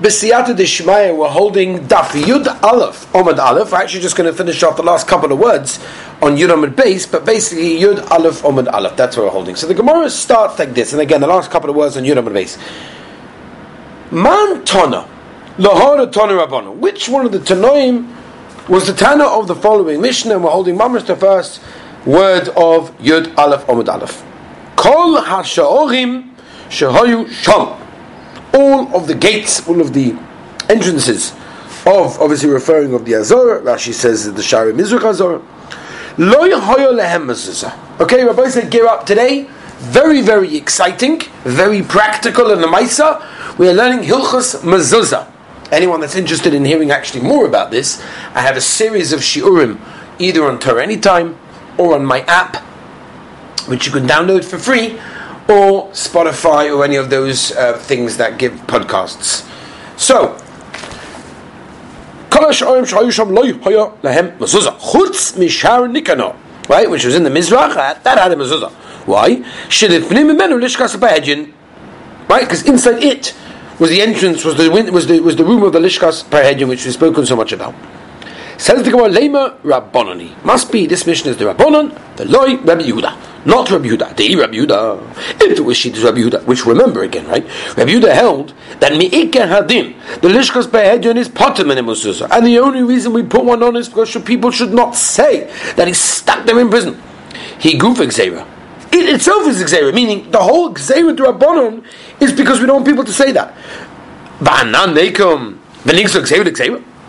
[0.00, 3.72] B'siyata Deshmaya, we're holding Daf Yud Aleph, Omad Aleph.
[3.72, 5.82] We're actually just going to finish off the last couple of words
[6.20, 8.94] on Yud Omad Base, but basically Yud Aleph, Omad Aleph.
[8.94, 9.56] That's what we're holding.
[9.56, 12.22] So the Gemara starts like this, and again, the last couple of words on Yud
[12.22, 12.58] Omad Base.
[14.10, 15.08] Man Tana,
[15.56, 16.76] Lahara Tana Rabbana.
[16.76, 18.14] Which one of the Tanoim
[18.68, 20.34] was the Tana of the following Mishnah?
[20.34, 21.62] And we're holding Mamash the first
[22.04, 24.22] word of Yud Aleph, Omad Aleph.
[24.76, 26.34] Kol HaSha'orim
[26.68, 27.85] Shehayu Sham
[28.56, 30.16] all of the gates, all of the
[30.68, 31.32] entrances
[31.86, 33.60] of obviously referring of the Azor.
[33.60, 35.42] Rashi says the Shari Mizrach Azor.
[36.18, 38.00] Lo lehem mezuzah.
[38.00, 39.48] Okay, Rabbi said gear up today.
[39.78, 43.22] Very, very exciting, very practical in the Maisa.
[43.58, 45.30] We are learning Hilchas Mezuzah.
[45.70, 48.02] Anyone that's interested in hearing actually more about this,
[48.34, 49.78] I have a series of shiurim
[50.18, 51.36] either on Torah Anytime
[51.76, 52.56] or on my app,
[53.68, 54.98] which you can download for free
[55.48, 59.48] or Spotify or any of those uh, things that give podcasts.
[59.96, 60.36] So,
[66.68, 68.72] right, which was in the Mizrach, that had a mezuzah.
[69.06, 69.44] Why?
[72.28, 73.34] Right, because inside it
[73.78, 76.84] was the entrance, was the was the was the room of the Lishkas Parhedin, which
[76.84, 77.74] we've spoken so much about.
[78.58, 80.42] Says the Gemara, Lema Rabbonani.
[80.42, 83.44] Must be, this mission is the Rabbonon, the Loi Rabbi Yehuda.
[83.44, 85.42] Not Rabbi Yehuda, the Rabbi Yehuda.
[85.42, 87.44] If it was Shittas Rabbi Yehuda, which remember again, right?
[87.76, 92.82] Rabbi Yehuda held that Mi'ike Hadin, the Lishkas Behedyon is Potem and And the only
[92.82, 96.56] reason we put one on is because people should not say that he stuck them
[96.56, 97.00] in prison.
[97.58, 98.46] He goof Xera.
[98.90, 101.84] It itself is Xera, meaning the whole Xera to Rabbonon
[102.20, 103.54] is because we don't want people to say that.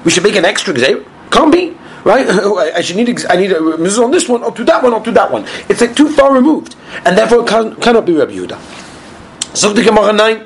[0.04, 1.06] We should make an extra Xera.
[1.32, 1.76] Can't be.
[2.04, 2.28] Right?
[2.76, 5.04] I should need I need a mezuzah on this one, or to that one, or
[5.04, 5.46] to that one.
[5.70, 6.76] It's like too far removed,
[7.06, 9.56] and therefore it can, cannot be Rabbi Yehuda.
[9.56, 10.46] So the Gemara nine.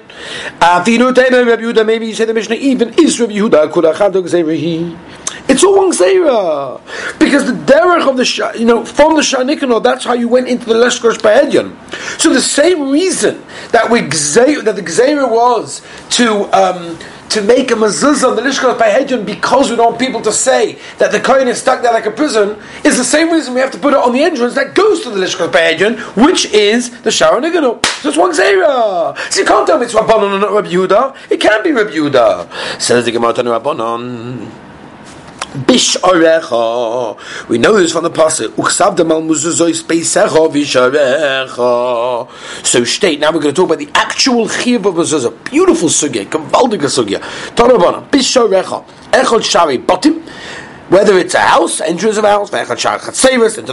[0.59, 1.85] Afinu Teiba Rabbi Yehuda.
[1.85, 4.97] Maybe you say the Mishnah even is Rabbi Yehuda.
[5.47, 6.79] It's all one Zera.
[7.19, 10.66] Because the derech of the, you know, from the Shanikano, that's how you went into
[10.66, 11.75] the Leshkosh Ba'edyan.
[12.19, 16.97] So the same reason that we that the Gzeira was to, um,
[17.31, 20.78] to make a mezuzah on the Lishkat Pahedyon because we don't want people to say
[20.97, 23.72] that the Kohen is stuck there like a prison is the same reason we have
[23.72, 27.12] to put it on the entrance that goes to the Lishkat Pahedyon, which is the
[27.12, 27.84] Sharon Nigano.
[28.02, 29.18] So it's one Zera.
[29.31, 31.31] So you can't tell me it's Rabbanon and not Rabbi Yehuda.
[31.31, 32.81] It can't be Rabbi Yehuda.
[32.81, 34.60] Says the Gemara Rabbanon.
[35.51, 37.50] Bish orecha.
[37.50, 38.51] We know this from the pasuk.
[38.51, 42.29] Uksav demal muzuzois beisecha visharecha.
[42.66, 43.19] So state.
[43.19, 45.44] Now we're going to talk about the actual chiv of mezuzah.
[45.51, 47.19] Beautiful sugya, gewaldige sugya.
[47.53, 48.09] Torabana.
[48.09, 48.85] Bish orecha.
[49.12, 50.25] Echol shari botim.
[50.88, 52.62] Whether it's a house, entrance of a house, into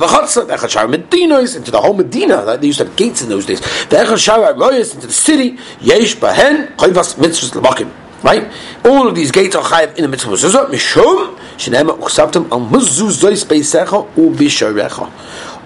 [0.00, 2.56] the chutzah, medinos, into the whole Medina.
[2.58, 3.60] They used to have gates in those days.
[3.60, 5.58] into the city.
[5.80, 7.92] Yesh bahen mitzvahs.
[8.22, 8.52] Right?
[8.84, 10.66] All of these gates are chayiv in the mitzvah mezuzah.
[10.66, 15.10] Mishum shenema uchsavtem al mezuzah speisecha ubisharecha.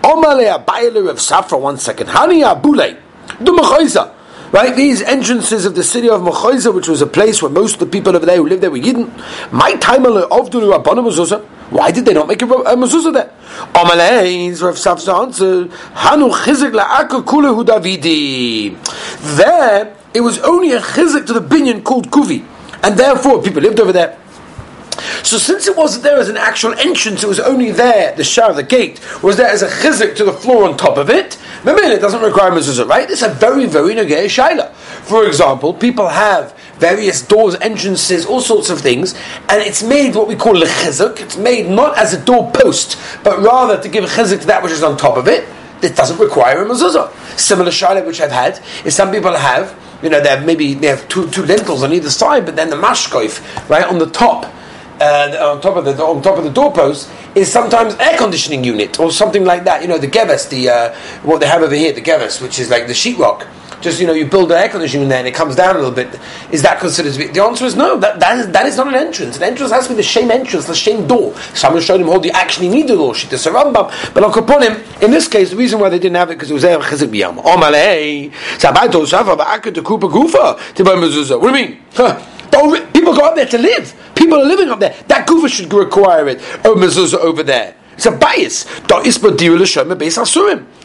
[0.02, 1.60] Omale abayle of Safra.
[1.60, 2.08] One second.
[2.08, 2.96] Hani abule.
[3.40, 4.10] Du mechayza.
[4.52, 7.80] Right, these entrances of the city of Mechoiza, which was a place where most of
[7.80, 9.08] the people over there who lived there were Yidden,
[9.50, 11.42] my time of the mezuzah.
[11.70, 13.32] Why did they not make a, a mezuzah there?
[13.72, 18.76] Omaleis, Rav Safra answered, Hanu chizik la'aka kulehu Davidi.
[19.36, 22.44] There, it was only a chizik to the binyan called Kuvi,
[22.82, 24.18] and therefore people lived over there.
[25.22, 28.52] So since it wasn't there as an actual entrance, it was only there, the shower,
[28.52, 31.38] the gate, was there as a chizik to the floor on top of it.
[31.64, 33.08] It doesn't require mezuzah, right?
[33.08, 34.72] It's a very, very nagay shaila.
[34.72, 39.14] For example, people have various doors, entrances, all sorts of things,
[39.48, 41.20] and it's made what we call a chizuk.
[41.20, 44.62] It's made not as a door post, but rather to give a chizuk to that
[44.62, 45.48] which is on top of it.
[45.82, 47.38] It doesn't require a mezuzah.
[47.38, 50.88] Similar shaila which I've had is some people have you know, they have maybe they
[50.88, 54.52] have two two lintels on either side, but then the mashkoif right on the top.
[55.02, 59.10] On top of the on top of the doorpost is sometimes air conditioning unit or
[59.10, 59.82] something like that.
[59.82, 62.70] You know the geves, the uh, what they have over here, the geves, which is
[62.70, 63.46] like the sheetrock
[63.82, 65.94] just you know you build an air conditioning there and it comes down a little
[65.94, 66.18] bit.
[66.50, 67.26] Is that considered to be?
[67.26, 67.98] The answer is no.
[67.98, 69.36] That that is, that is not an entrance.
[69.36, 71.34] An entrance has to be the same entrance, the same door.
[71.54, 73.12] Someone showed him how you actually need the door.
[73.12, 74.14] Shita Sarambam.
[74.14, 76.54] But on Kaponim, in this case, the reason why they didn't have it because it
[76.54, 77.42] was there chezik biyam.
[77.42, 79.04] Omalei sabato
[79.74, 81.40] to kupa gufa to mezuzah.
[81.40, 81.82] What do you mean?
[81.94, 82.31] Huh.
[82.52, 83.94] People go up there to live.
[84.14, 84.94] People are living up there.
[85.08, 86.38] That gufa should require it.
[86.64, 87.74] Oh, mezuzah over there.
[87.94, 88.64] It's a bias.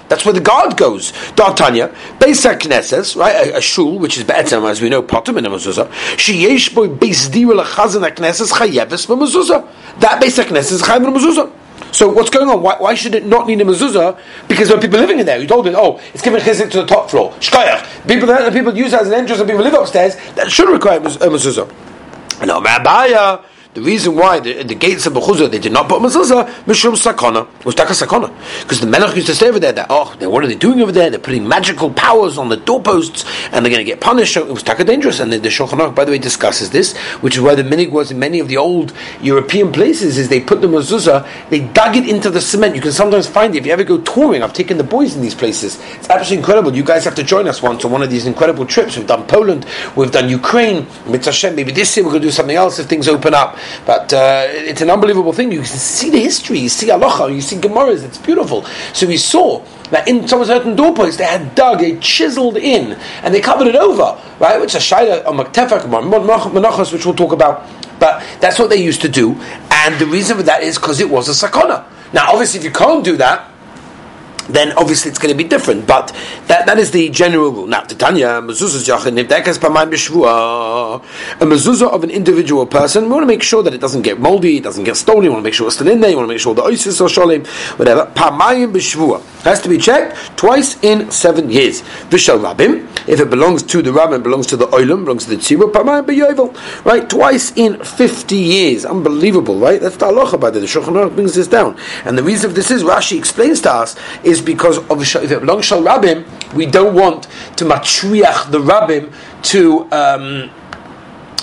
[0.10, 1.12] That's where the guard goes.
[1.36, 3.48] D'Artanya, Beis Knesses, right?
[3.48, 5.90] A, a, shul, which is better, as we know, Potem in a mezuzah.
[6.16, 10.00] Sheyesh boy Beis Dira lechazan Knesses chayeves b'mezuzah.
[10.00, 11.52] That Beis Knesses is chayev b'mezuzah.
[11.92, 12.62] So what's going on?
[12.62, 14.20] Why, why, should it not need a mezuzah?
[14.48, 15.40] Because there are people living in there.
[15.40, 17.32] You told it, oh, it's giving chizik to the top floor.
[17.34, 18.08] Shkoyach.
[18.08, 20.16] People, that people use it as an entrance and people live upstairs.
[20.36, 21.70] That should require a mezuzah.
[22.42, 23.44] And Abaya,
[23.78, 27.46] the reason why the, the gates of Bechuzah they did not put mezuzah, mishum sakana,
[27.64, 30.48] was taka sakana, because the melech used to say over there that oh, what are
[30.48, 31.12] they doing over there?
[31.12, 34.34] They're putting magical powers on the doorposts, and they're going to get punished.
[34.34, 35.20] So it was taka dangerous.
[35.20, 38.10] And the, the Shulchan by the way, discusses this, which is why the minig was
[38.10, 42.10] in many of the old European places is they put the mezuzah, they dug it
[42.10, 42.74] into the cement.
[42.74, 44.42] You can sometimes find it if you ever go touring.
[44.42, 45.80] I've taken the boys in these places.
[45.98, 46.76] It's absolutely incredible.
[46.76, 48.98] You guys have to join us once on one of these incredible trips.
[48.98, 50.88] We've done Poland, we've done Ukraine.
[51.06, 53.56] Mitzvah maybe this year we're going to do something else if things open up.
[53.86, 55.52] But uh, it's an unbelievable thing.
[55.52, 58.04] You can see the history, you see halacha, you see gemaras.
[58.04, 58.64] It's beautiful.
[58.94, 62.94] So we saw that in some certain doorposts they had dug, they chiseled in,
[63.24, 64.60] and they covered it over, right?
[64.60, 67.66] Which is a shaila on maktefak, menachos, which we'll talk about.
[68.00, 69.34] But that's what they used to do,
[69.72, 71.86] and the reason for that is because it was a sakana.
[72.14, 73.52] Now, obviously, if you can't do that,
[74.48, 75.88] then obviously it's going to be different.
[75.88, 76.16] But
[76.48, 77.68] that, that is the general rule.
[77.68, 79.18] Now, Titania, mezuzah yachin.
[81.40, 84.20] A mezuzah of an individual person, we want to make sure that it doesn't get
[84.20, 86.18] moldy, it doesn't get stolen, we want to make sure it's still in there, you
[86.18, 87.46] want to make sure the oisis or sholim,
[87.78, 88.06] whatever.
[88.16, 89.22] Pamayim b'shvua.
[89.44, 91.82] Has to be checked twice in seven years.
[92.10, 95.38] V'shal rabim, if it belongs to the rabbin, belongs to the oilam, belongs to the
[95.38, 96.86] tzibur, pamayim b'yovel.
[96.86, 98.86] Right, twice in 50 years.
[98.86, 99.80] Unbelievable, right?
[99.80, 101.78] That's the halacha by the Shulchan Aruch brings this down.
[102.06, 105.76] And the reason for this is, Rashi explains to us, is because of belongs to
[105.76, 107.24] rabbim, we don't want
[107.58, 109.14] to matriach the rabbim
[109.44, 109.90] to.
[109.92, 110.52] Um,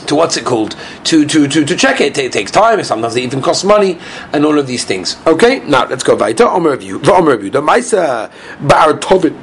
[0.06, 2.18] to what's it called to to to, to check it.
[2.18, 2.30] it.
[2.30, 3.98] takes time and sometimes it even costs money
[4.34, 7.62] and all of these things okay now let's go weiter Omer review Omer review the
[7.62, 8.30] Maisa
[8.68, 9.34] Bar Tovit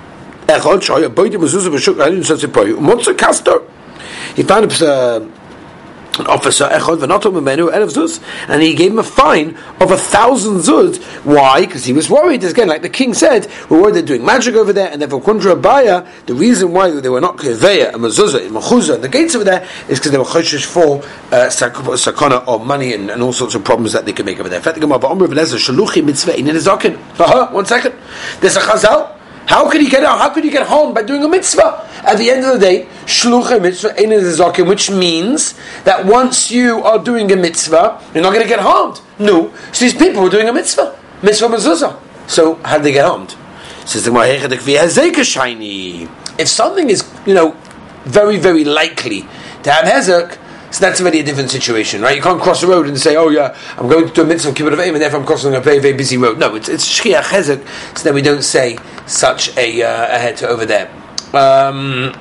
[0.46, 3.68] Echad Shoya Boyde Mezuzah B'Shuk Hadin Sotzi Poyu Motzer Kastor
[4.36, 5.20] he found a uh,
[6.20, 7.02] an officer echod
[8.50, 11.02] and he gave him a fine of a thousand zuz.
[11.24, 11.66] Why?
[11.66, 12.44] Because he was worried.
[12.44, 15.60] Again, like the king said, we're worried they're doing magic over there, and therefore kundra
[15.60, 16.06] baya.
[16.26, 19.68] The reason why they were not keveya and mezuzah and mechuzah the gates over there
[19.88, 20.98] is because they were choshish for
[21.34, 24.50] uh, sakana of money and, and, all sorts of problems that they could make over
[24.50, 24.62] there.
[27.52, 27.96] One second,
[28.42, 29.21] there's a chazal.
[29.48, 30.20] How could he get out?
[30.20, 31.88] How could he get home by doing a mitzvah?
[32.04, 37.00] At the end of the day, shlucha mitzvah zakim, which means that once you are
[37.00, 39.02] doing a mitzvah, you're not going to get harmed.
[39.20, 39.54] No.
[39.72, 42.00] So these people were doing a mitzvah, mitzvah mezuzah.
[42.28, 43.36] So how did they get harmed?
[43.86, 44.14] Says the
[46.38, 47.56] If something is, you know,
[48.06, 49.22] very very likely
[49.64, 50.38] to have hezek,
[50.72, 52.16] so that's already a different situation, right?
[52.16, 54.52] You can't cross the road and say, "Oh yeah, I'm going to do a mitzvah
[54.52, 56.88] kibbutz of aim, and therefore I'm crossing a very very busy road." No, it's it's
[56.88, 60.90] shchiach so that we don't say such a uh, ahead to over there.
[61.34, 62.14] Um,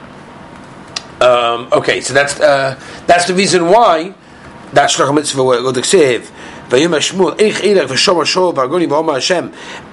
[1.20, 4.14] um, okay, so that's uh, that's the reason why
[4.72, 6.32] that shchiach mitzvah save.
[6.69, 9.47] ויאמר שמואל, איך אילך ושומר שור והגוני ואומר השם,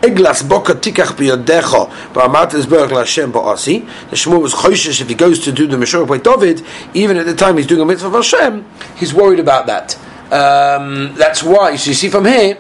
[0.05, 1.77] אגלס בוקר תיקח בידיך
[2.15, 3.83] ואמרת לסברך להשם בעשי.
[4.11, 6.63] The Shmuel was choishish if he goes to do the Meshorah by David,
[6.95, 8.65] even at the time he's doing a mitzvah of Hashem,
[8.97, 9.97] he's worried about that.
[10.33, 12.57] Um, that's why, so you see from here,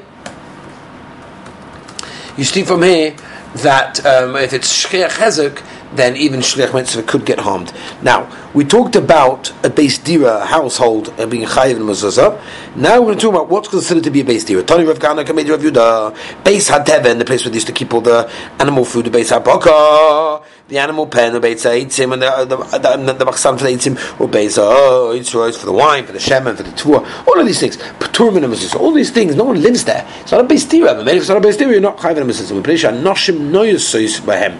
[2.36, 3.14] you see from here
[3.56, 5.62] that um, if it's Shchiach Hezek,
[5.93, 7.73] then even Shliach Mitzvah could get harmed.
[8.01, 12.41] Now, we talked about a base dira, a household, and being chayiv and mezuzah.
[12.75, 14.63] Now we're going to talk about what's considered to be a base dira.
[14.63, 17.93] Tony Rav Gana, Kamedi Rav Yudah, base hateven, the place where they used to keep
[17.93, 18.29] all the
[18.59, 22.63] animal food, the base habaka, the animal pen, the base haitzim, and the the the,
[22.65, 27.27] for the haitzim, or base oh, for the wine, for the shemen, for the tuah,
[27.27, 27.77] all of these things.
[27.77, 29.35] Paturim and mezuzah, all these things.
[29.35, 30.07] No one lives there.
[30.21, 31.03] It's not a base dira.
[31.03, 31.71] Maybe it's not a base dira.
[31.71, 32.53] You're not chayiv and mezuzah.
[32.53, 34.59] We're noshim noyus by him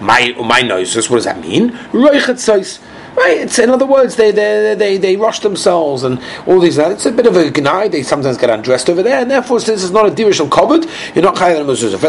[0.00, 1.08] my my noises.
[1.10, 1.78] What does that mean?
[3.16, 6.80] Right, it's in other words, they they they they rush themselves and all these.
[6.80, 7.88] Uh, it's a bit of a gnai.
[7.88, 11.22] They sometimes get undressed over there, and therefore, since it's not a dirishal cupboard, you're
[11.22, 12.00] not chayav mezuzah.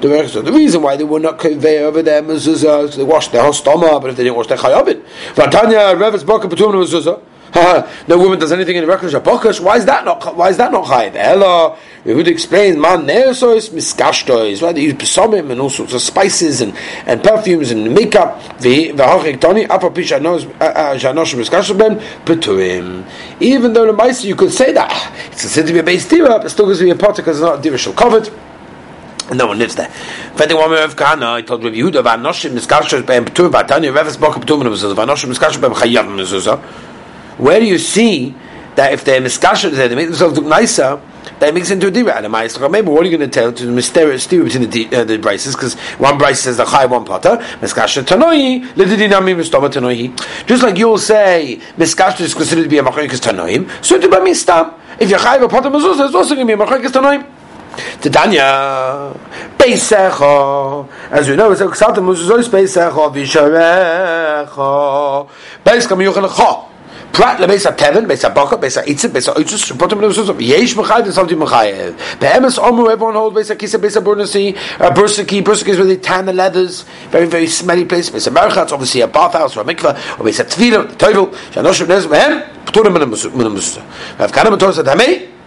[0.00, 3.52] The the reason why they were not convey over there mezuzah, they washed their whole
[3.52, 7.22] stomach, but if they didn't wash their chayavit, Vatanya Revis Baka Patum mezuzah
[8.06, 9.60] no woman does anything in the Rekkah Shapokash.
[9.60, 10.36] Why is that not?
[10.36, 11.16] Why is that not chayiv?
[11.16, 14.62] Ella, we would explain man neosos miskashtois.
[14.62, 16.76] Right, they use pesomim and all sorts of spices and,
[17.06, 18.40] and perfumes and makeup.
[18.60, 23.04] V'hachik toni apapish janosh miskashtoben peturim.
[23.40, 26.38] Even though the meister you could say that it's considered to be a base dira,
[26.38, 28.30] but still going to be a pot because it's not a dira covered.
[29.28, 29.88] And no one lives there.
[29.88, 34.42] Fetting one of Kahana, I told Rabbi Yehuda, Vanoshim miskashtois be'em peturim, Vatanya, Reves Boka
[34.42, 36.88] peturim, Vanoshim miskashtois be'em chayav mezuzah.
[37.40, 38.34] Where do you see
[38.76, 41.00] that if they're miskasher, they make themselves look nicer,
[41.38, 43.66] that makes into a dira and a Maybe what are you going to tell to
[43.66, 45.54] the mysterious steer between the uh, the braces?
[45.54, 47.38] Because one brace says the chai, one potter.
[47.60, 50.14] Miskasher tanoi ledidinami mistoma tanoi.
[50.46, 54.16] Just like you'll say miskasher is considered to be a macharikas tanoim, so to be
[54.16, 54.74] mistam.
[54.98, 57.26] If you're a potter mezuzah is also going to be a macharikas tanoim.
[58.00, 59.14] Titania,
[59.56, 65.28] Beisecha, as we know, it's a Ksata Muzuzos Beisecha, Visharecha,
[65.64, 66.00] Beis Kam
[67.12, 67.20] Yuchel Cha.
[67.20, 70.40] Prat lebesa teven, besa baka, besa itzit, besa oitzis, bottom mezuzah.
[70.40, 71.94] Yesh mechayev, there's something mechayev.
[72.20, 76.26] Be'emes omu, everyone holds besa kisa, besa burnasi, uh, bursaki, bursaki is where they tan
[76.26, 78.10] the leathers, very, very smelly place.
[78.10, 82.06] Besa merchatz, obviously a bathhouse or a mikvah, or besa tefillah, the tevel, shanoshim nez,
[82.06, 84.18] mehem, pturim min mezuzah.
[84.18, 84.86] Rav Kana Mator said,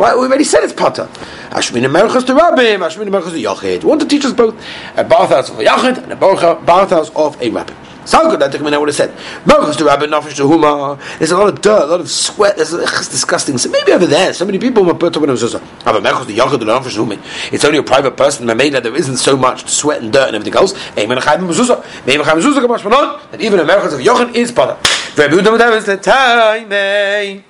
[0.00, 1.10] Well, we already said it's potter.
[1.50, 3.84] Ashmin Merchas to Rabbim, Ashmin Merchas to Yachid.
[3.84, 4.54] We want to teach us both
[4.96, 8.06] a bathhouse of a Yachid and a bathhouse of a Rabbim.
[8.06, 9.10] Sound good, I and I would have said.
[9.44, 10.98] Merchas to Rabbim, Nafish to Huma.
[11.18, 12.56] There's a lot of dirt, a lot of sweat.
[12.56, 13.58] There's it's disgusting.
[13.58, 16.00] So maybe over there, so many people will put up when it was have a
[16.00, 17.52] Merchas to Yachid and Nafish to Huma.
[17.52, 18.46] It's only a private person.
[18.46, 20.72] Maybe there isn't so much sweat and dirt and everything else.
[20.96, 21.18] Amen.
[21.18, 22.06] Chayim Mezuzah.
[22.06, 23.20] Maybe Chayim Mezuzah Kamash Manon.
[23.32, 24.78] That even a Merchas of Yachid is potter.
[25.20, 27.44] Rabbi Udam is the time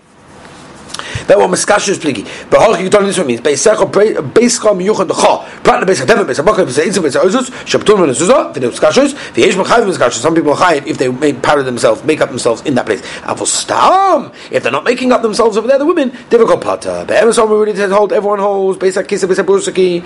[1.31, 2.27] that one miskashish pligi.
[2.51, 3.41] But how can you tell this what means.
[3.41, 5.63] Beisach beisach miyuchad decha.
[5.63, 9.87] Prat beisach devin beisach bakar beisach itzim beisach ozus shabtun v'nezuza v'neu miskashish v'yesh mechayv
[9.87, 10.21] miskashish.
[10.21, 13.01] Some people chayiv if they make part of themselves, make up themselves in that place.
[13.23, 17.05] Avostam if they're not making up themselves over there, the women difficult pata.
[17.07, 18.13] But everyone already said hold.
[18.13, 20.05] Everyone holds beisach kisa beisach brusaki.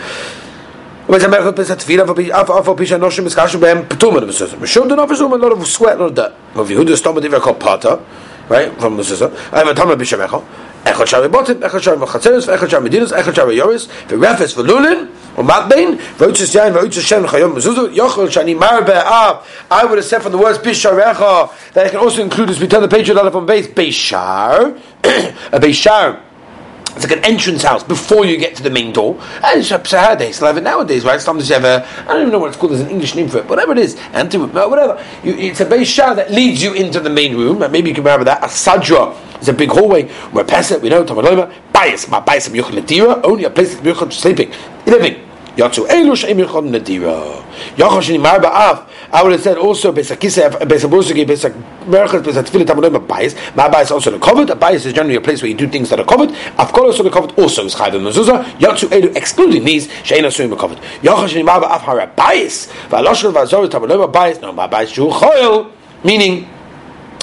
[1.07, 4.57] But some people say tefillah for af af for pisha noshim miskashish behem ptumah v'nezuza.
[4.57, 6.35] Mishum do not presume a lot of sweat, a lot of dirt.
[6.55, 8.01] Rav Yehuda stomach difficult pata.
[8.47, 9.33] Right from the sister.
[9.53, 10.45] I have a tamar bishamecha.
[10.85, 13.89] Echad Botim, Echad Echad Medinas, Echad Yoris,
[15.37, 18.85] U'Matbein, V'Utzis Yain, Shem, Chayom Mezuzu, Yochel Shani Mar.
[19.71, 22.69] I would have said from the words Bisharecha that I can also include as we
[22.69, 26.21] turn the page of from base, Beishar, a Beishar.
[26.95, 29.21] It's like an entrance house before you get to the main door.
[29.43, 31.21] And it's they still have it nowadays, right?
[31.21, 33.29] Sometimes you have a, I don't even know what it's called, there's an English name
[33.29, 35.05] for it, whatever it is, anti whatever.
[35.25, 38.05] You, it's a Beishar that leads you into the main room, and maybe you can
[38.05, 40.11] remember that, a Sadra it's a big hallway.
[40.33, 40.83] We're past it.
[40.83, 41.53] We know Tamaloma.
[41.73, 42.09] Bias.
[42.09, 42.49] My bias.
[42.49, 43.21] Yuchel Nadira.
[43.25, 44.53] Only a place that Yuchel sleeping,
[44.87, 45.21] living.
[45.57, 47.45] Yatsu Elu Shem Yuchel Nadira.
[47.77, 48.89] Yachal Shini Mar Ba'av.
[49.13, 51.53] I would have said also Besakisa, Besabusugi, Besak
[51.85, 53.35] Merchas, Besatfilit Tamaloma bias.
[53.55, 54.51] My bias also the covered.
[54.51, 56.31] A bias is generally a place where you do things that are covered.
[56.31, 58.45] Afkol also the covered also is Chayv Mezuzah.
[58.59, 60.79] Yatsu Elu excluding these Sheina Suim covered.
[61.03, 62.67] Yachal Shini Mar Ba'av Hara bias.
[62.89, 64.41] Va'aloshel Va'zor Tamaloma bias.
[64.41, 65.71] No, my bias Shu Choil.
[66.03, 66.49] Meaning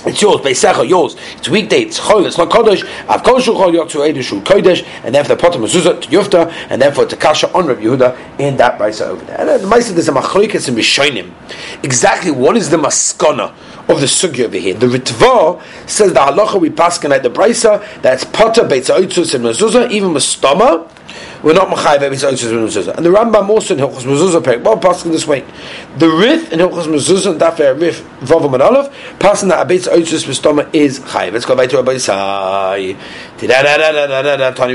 [0.05, 1.15] it's yours, Beisecha, yours.
[1.37, 2.83] It's weekday, it's Chol, it's not Kodesh.
[3.07, 6.51] Av Kol Shul Chol Yotzu Eidu Shul Kodesh, and therefore the Potem Mezuzah to Yufta,
[6.69, 9.39] and therefore to Kasha on Rabbi Yehuda in that Baisa over there.
[9.39, 11.31] And the Baisa there's a Machloikas in Rishonim.
[11.83, 13.53] Exactly what is the Maskana
[13.89, 14.73] of the Sugya over here?
[14.73, 19.45] The Ritva says the Halacha we pass at the Baisa, that's Potter, Beitza Oitzus, and
[19.45, 20.89] Mezuzah, even Mastama,
[21.43, 22.95] we're not machayiv every mezuzah.
[22.95, 25.41] And the Rambam also in Hilchos Mezuzah peg, well, passing this way.
[25.97, 30.25] The Rith in Hilchos Mezuzah, that fair Rith Vavam and Aleph, passing that Abetz Oitzis
[30.27, 31.33] Mistoma is chayiv.
[31.33, 32.95] Let's go back to Rabbi Sai.
[33.39, 33.47] Tani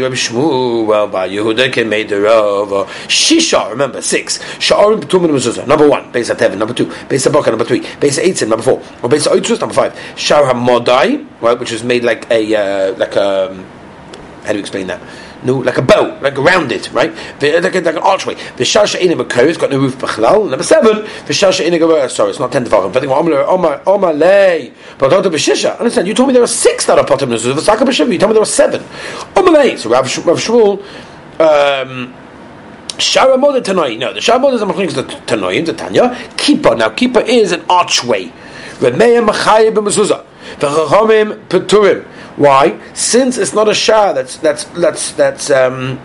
[0.00, 2.68] Rabbi Shmuel, by Yehuda came made the Rav.
[3.06, 4.38] Shisha, remember, six.
[4.58, 6.12] Sha'arim B'tumim Mezuzah, number one.
[6.12, 6.87] Beis HaTevin, number two.
[6.87, 7.80] Beis HaBaka, number three.
[7.80, 8.80] Beis HaEitzim, number four.
[9.02, 9.96] Or Beis HaOitzis, number five.
[10.16, 13.64] Shar HaModai, right, which is made like a, uh, like a, um,
[14.42, 15.00] how do you explain that?
[15.46, 17.14] No, like a bow, like rounded, right?
[17.40, 18.34] Like, a, like an archway.
[18.34, 20.50] The shasha in a it's got no roof b'chlal.
[20.50, 22.92] Number seven, the shasha in a sorry, it's not ten tefachim.
[22.92, 25.78] But Omar Omar lay, but don't b'shisha.
[25.78, 26.08] Understand?
[26.08, 27.54] You told me there are six that are potem nuzuz.
[27.54, 28.12] The saka b'shiva.
[28.12, 28.84] You told me there are seven.
[29.36, 29.76] Omar lay.
[29.76, 30.82] So Rav Rav Shmuel.
[31.38, 32.14] Um,
[32.98, 33.98] Shara Moda Tanoi.
[33.98, 36.14] No, the Shara Moda is a machlik the Tanoi, the Tanya.
[36.36, 36.78] Kippah.
[36.78, 38.32] Now, Kippah is an archway.
[38.78, 40.24] Remeya Machayim b'mezuzah.
[40.58, 42.06] V'chachamim Peturim.
[42.36, 42.78] Why?
[42.94, 45.98] Since it's not a shah that's that's that's that's um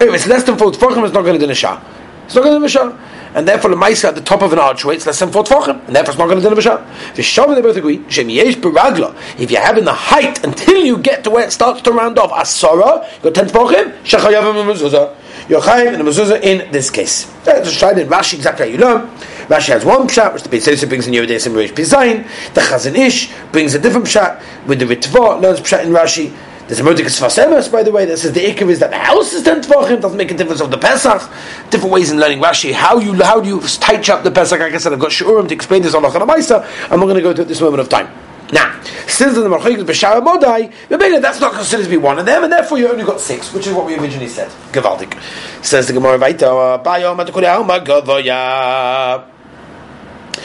[0.00, 1.80] Anyway, it's less than four tefachim, it's not going to do a shah.
[2.26, 2.98] It's not going to do a shah.
[3.34, 5.86] And therefore, the mice at the top of an archway, it's less than four tefachim,
[5.86, 6.76] and therefore it's not going to do a shah.
[7.14, 11.24] The Shavim, they both agree, Shem yesh if you're having the height until you get
[11.24, 15.16] to where it starts to round off, asara, you got ten tefachim, shechayavim mezuzah.
[15.48, 17.24] You're chayiv the mezuzah in this case.
[17.44, 19.06] That's just tried in Rashi exactly how you know.
[19.48, 22.24] Rashi has one pshat, which the Beis brings in Yehuda Sim Reish Pizayin.
[22.54, 26.34] The Chazon Ish brings a different pshat with the Ritva learns pshat in Rashi.
[26.66, 29.34] There's a Modikas Fasemas, by the way, that says the Ikar is that the house
[29.34, 31.30] is ten tvachim, doesn't make a difference of the Pesach.
[31.68, 32.72] Different ways in learning Rashi.
[32.72, 34.58] How you how do you tight up the Pesach?
[34.58, 37.16] Like I said, I've got Shurim to explain this on Lachana Maisa, and we're going
[37.16, 38.08] to go to at this moment of time.
[38.52, 40.70] Now, since the Marchik is B'Shara Modai,
[41.20, 43.66] that's not considered to be one of them, and therefore you only got six, which
[43.66, 44.50] is what we originally said.
[44.72, 45.18] Gavaldik.
[45.64, 49.30] Says the Gemara Vaita, Bayom Atukuri Alma Gavoya.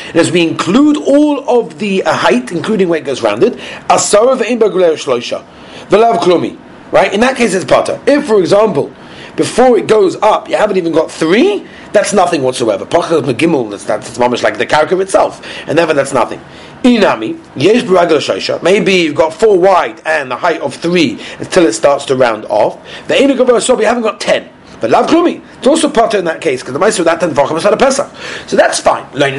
[0.08, 3.54] And as we include all of the uh, height, including where it goes round it,
[3.90, 5.44] asara ve'im bagulei shloisha,
[5.90, 6.58] v'lav klumi.
[6.92, 7.14] Right?
[7.14, 8.02] In that case, it's potter.
[8.08, 8.94] If, for example,
[9.40, 12.86] before it goes up, you haven't even got three, that's nothing whatsoever.
[12.86, 15.42] Pachas Megimel, that's, that's, that's like the character itself.
[15.66, 16.42] And therefore, that's nothing.
[16.84, 18.62] Inami, yesh shaisha.
[18.62, 22.44] Maybe you've got four wide and the height of three until it starts to round
[22.48, 22.86] off.
[23.08, 24.50] The Enik so you haven't got ten.
[24.82, 25.42] But lav klumi.
[25.58, 27.78] It's also part in that case because the ma'aser that ten vachim is not a
[27.78, 28.14] pesach.
[28.46, 29.10] So that's fine.
[29.14, 29.32] The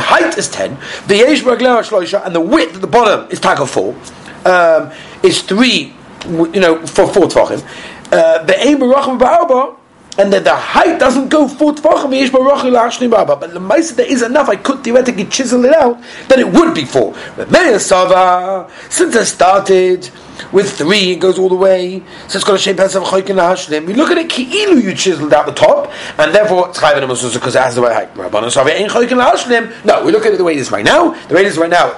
[0.00, 0.78] height is ten.
[1.08, 3.96] The yesh shloisha and the width at the bottom is tag of four.
[4.44, 4.92] Um,
[5.24, 5.94] is three.
[6.26, 7.64] You know, for four tvachim.
[8.12, 9.76] Uh, the aim barachim Baraba,
[10.18, 13.36] and that the height doesn't go four tvachim yesh barachi la'ashni baba.
[13.36, 14.48] But the ma'aser there is enough.
[14.48, 17.14] I could theoretically chisel it out that it would be four.
[17.36, 20.10] But Sava, since I started
[20.52, 22.02] with three, it goes all the way.
[22.28, 23.88] So it's got a shape of choikin hashlim.
[23.88, 27.54] You look at it, ki'ilu you chiseled out the top, and therefore it's chayven because
[27.54, 28.14] it has the right height.
[28.14, 29.84] Rabbanon Sava ain't choikin hashlim.
[29.84, 31.12] No, we look at it the way it is right now.
[31.28, 31.96] The way it is right now,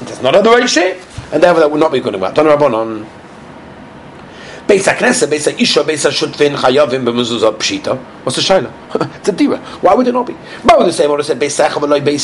[0.00, 1.00] it does not have the right shape,
[1.32, 2.34] and therefore that would not be good enough.
[2.34, 3.19] Don Rabbanon.
[4.70, 7.98] Beis HaKnesset, Beis HaIsha, Beis HaShutvin, Chayavim, B'mezuzah, Pshita.
[8.22, 9.16] What's the Shaila?
[9.16, 9.58] it's a dira.
[9.80, 10.34] Why would it not be?
[10.34, 12.20] Why would the same order say Beis Secha, V'loi Beis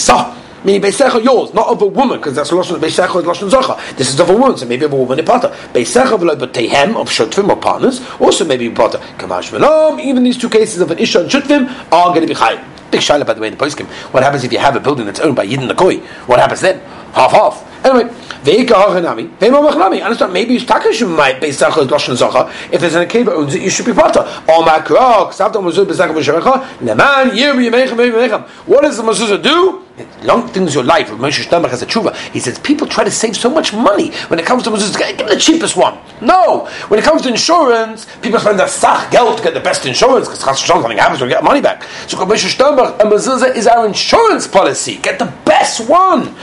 [0.64, 3.96] Meaning Beisecha yours, not of a woman, because that's Lashon Beisecha is Lashon Zocha.
[3.96, 5.48] This is of a woman, so maybe of a woman Potter.
[5.72, 8.98] Beisecha v'lo but tehem of Shutvim or partners, also maybe Potter.
[9.18, 12.34] Kamash v'lom, even these two cases of an Isha and Shutvim are going to be
[12.34, 12.64] Chayim.
[12.90, 13.86] Big shaila by the way in the poskim.
[14.12, 16.00] What happens if you have a building that's owned by Yidden Nakoi?
[16.28, 16.80] What happens then?
[17.16, 17.84] Half half.
[17.86, 18.12] Anyway,
[18.46, 20.32] Understand?
[20.32, 22.48] Maybe Takashim might be Sachah Lashon Zacha.
[22.70, 24.20] If there's an Akeva owns it, you should be Pata.
[24.48, 28.46] All Makrok, Savta Mazuz Bezachah B'Sherecha, Leman Yir Yemechem Yemechem.
[28.66, 29.82] What does the Mazuzah do?
[29.96, 31.08] It lengthens your life.
[31.08, 32.14] Moshe Sternbuch has a tshuva.
[32.32, 35.16] He says people try to save so much money when it comes to Mazuzah.
[35.16, 35.98] Give the cheapest one.
[36.20, 39.86] No, when it comes to insurance, people spend their sach geld to get the best
[39.86, 41.82] insurance because something happens, we get money back.
[42.06, 44.98] So Moshe Sternbuch, a Mazuzah is our insurance policy.
[44.98, 46.34] Get the best one.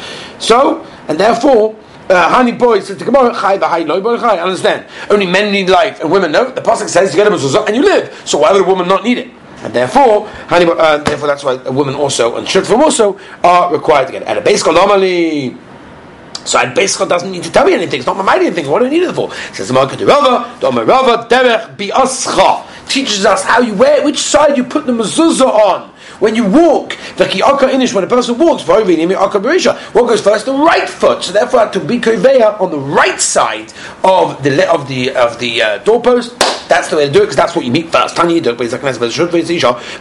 [0.43, 1.75] So, and therefore,
[2.09, 4.39] uh, honey boys says the Gemara chai v'hai loy boy chai.
[4.39, 4.85] Understand?
[5.09, 6.51] Only men need life and women no.
[6.51, 8.21] The pasuk says you get a mezuzah and you live.
[8.27, 9.31] So why would a woman not need it?
[9.63, 14.07] And therefore, honey, uh, therefore that's why a woman also and shirtfum also are required
[14.07, 14.27] to get it.
[14.27, 15.55] And a base normally.
[16.43, 17.99] So a basically doesn't need to tell me anything.
[17.99, 18.69] It's not my anything.
[18.69, 19.29] What do I need it for?
[19.31, 24.65] It says Malka Rava, Rava, Derech Biascha teaches us how you wear which side you
[24.65, 25.92] put the mezuzah on
[26.23, 30.45] when you walk, the ki'aka inish, when a person walks, what goes first?
[30.45, 31.21] The right foot.
[31.21, 33.73] So therefore, to be koveya on the right side
[34.05, 36.31] of the of the of the uh, doorpost.
[36.67, 38.15] That's the way to do it because that's what you meet first.
[38.15, 38.55] Tanya do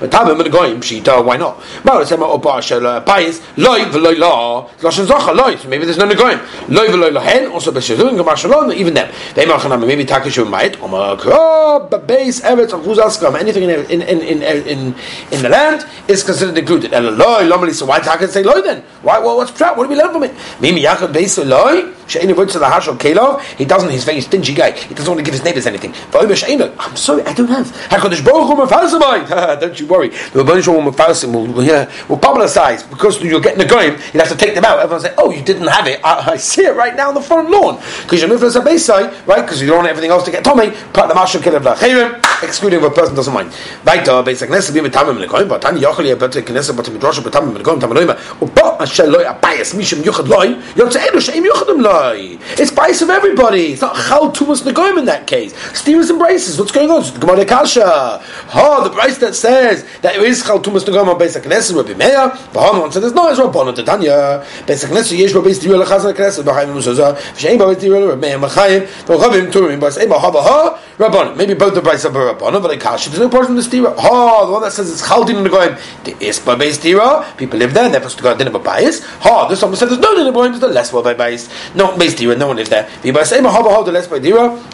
[0.02, 1.18] but tabim and goyim shita.
[1.18, 1.62] Uh, why not?
[1.84, 5.56] But it's about opar payis loy v'loy la lashon zacha loy.
[5.56, 7.50] So maybe there's no negoyim loy v'loy lahen.
[7.52, 8.72] Also b'shazun gamar shalom.
[8.72, 13.70] Even them they machanam maybe takishu ma'it omar krab base eretz of chuzaskam anything in
[13.70, 14.94] in in in
[15.30, 16.92] in the land is considered included.
[16.92, 17.74] And loy lomali.
[17.74, 18.82] So why can say loy then?
[19.02, 19.18] Why?
[19.18, 19.76] Well, what's trap?
[19.76, 20.34] What do we learn from it?
[20.60, 21.92] Mimi yachad base loy.
[22.12, 23.40] She'eni to the hashal kelov.
[23.56, 23.88] He doesn't.
[23.88, 24.72] He's a very stingy guy.
[24.72, 25.94] He doesn't want to give his neighbors anything.
[26.12, 27.66] I'm sorry, I don't have.
[27.88, 28.62] Hakadosh Baruch Hu
[29.34, 30.08] ah, Don't you worry.
[30.10, 33.94] The Rebbeinu Shalom Mefarsim will will publicize because you're getting the goyim.
[34.12, 34.78] You have to take them out.
[34.80, 36.00] Everyone say, "Oh, you didn't have it.
[36.04, 38.78] I, I see it right now on the front lawn because you're moving as a
[38.78, 39.40] side, right?
[39.40, 40.70] Because you don't want everything else to get Tommy.
[40.92, 43.50] Put the mashal kelev lachayim, excluding if a person doesn't mind.
[43.84, 47.32] Baita uh, basic nesa bim tamim lekoyim, but tani yochel better knesa but midrash but
[47.32, 48.42] tamim lekoyim tamim loyim.
[48.42, 52.01] Upa asher loy abayis mishim yuchad loy yotze elu sheim yuchadim loy.
[52.10, 53.72] It's bias of everybody.
[53.72, 55.54] It's not chal tumas negoyim in that case.
[55.76, 56.58] Stevens embraces.
[56.58, 57.02] What's going on?
[57.18, 58.18] Gemara Kasha.
[58.22, 61.94] Ha, the price that says that it is Chal Tumas Nagam on Beis HaKnesset, Rabbi
[61.94, 64.44] Meir, Bahamon said there's no Bono to Tanya.
[64.66, 68.86] Beis HaKnesset, Yesh Rabbi Stira Lechaz HaKnesset, Bahayim Muzazah, V'shein Rabbi Stira Rabbi Meir Machayim,
[69.06, 71.36] V'chavim Turim, Bas Ema Haba Ha, Rabbanon.
[71.36, 73.96] Maybe both the price of Rabbanon, but Kasha, there's no portion of the Stira.
[73.96, 77.84] Ha, the one that says it's Chal Nagam, the Ispa Beis Stira, people live there,
[77.84, 79.04] and they're supposed to go dinner bias.
[79.20, 81.48] Ha, this one says there's no dinner by there's the less well by bias.
[81.74, 82.88] No Beis Stira, no one lives there.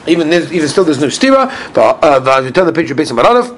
[0.07, 3.57] Even even still there's no Stira, but uh, we turn the picture based on Maranov.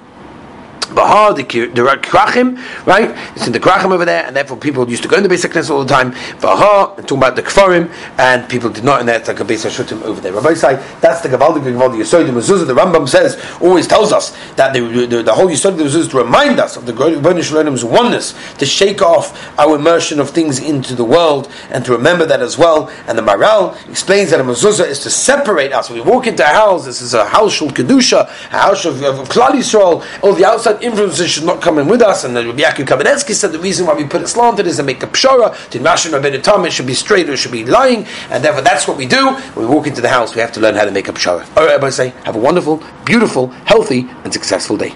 [0.94, 3.11] Bahar, the, the Krachim, right?
[3.37, 5.53] It's in the Krachim over there, and therefore people used to go in the basic
[5.53, 6.14] Knesset all the time.
[6.40, 9.72] Bahar, and talking about the Kfarim, and people did not in it's like a basic
[9.72, 10.33] Shutim over there.
[10.33, 14.37] Rabbi say that's the Gavaldik Gavaldik Yisod, the Mezuzah, the Rambam says, always tells us
[14.55, 17.42] that the, the, the whole Yisod of the Mezuzah to remind us of the Rebbeinu
[17.42, 22.26] Shalom's oneness, to shake off our immersion of things into the world, and to remember
[22.26, 22.88] that as well.
[23.07, 25.90] And the Maharal explains that a Mezuzah is to separate us.
[25.90, 29.03] When we walk into a house, this is a house of Kedusha, a house of,
[29.03, 32.24] of Klal Yisrael, all the outside influences should not come in with us.
[32.24, 34.82] And the Rabbi Yaakov Kamenetsky said the reason why we put it slanted is to
[34.82, 37.64] make a pshara, to Mashin Rabbeinu Tam, it should be straight or it should be
[37.64, 39.34] lying, and therefore that's what we do.
[39.54, 41.46] When we walk into the house, we have to learn how to make a pshara.
[41.56, 44.94] All right, everybody say, have a wonderful, beautiful, healthy, and successful day.